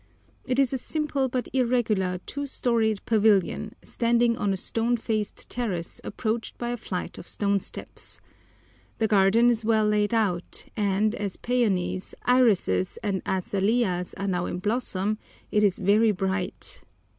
[0.45, 6.01] It is a simple but irregular two storied pavilion, standing on a stone faced terrace
[6.03, 8.19] approached by a flight of stone steps.
[8.97, 14.57] The garden is well laid out, and, as peonies, irises, and azaleas are now in
[14.57, 15.19] blossom,
[15.51, 16.81] it is very bright.